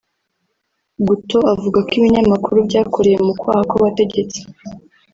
[1.05, 4.39] Gouteux avuga ko ibinyamakuru byakoreye mu kwaha kw’abategetsi